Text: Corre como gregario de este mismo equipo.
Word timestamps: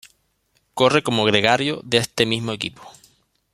Corre 0.73 1.03
como 1.03 1.25
gregario 1.25 1.79
de 1.83 1.97
este 1.99 2.25
mismo 2.25 2.53
equipo. 2.53 2.81